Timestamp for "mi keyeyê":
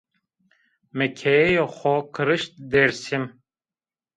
0.97-1.65